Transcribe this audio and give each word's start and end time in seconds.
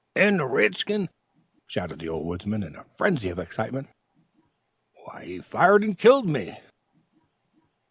"And 0.15 0.39
the 0.39 0.47
red 0.47 0.77
skin" 0.77 1.09
shouted 1.67 1.99
the 1.99 2.09
old 2.09 2.25
woodsman, 2.25 2.63
in 2.63 2.75
a 2.75 2.85
frenzy 2.97 3.29
of 3.29 3.37
excitement. 3.37 3.87
"_Fired 5.07 5.83
and 5.85 5.95
killed 5.95 6.27
me! 6.27 6.57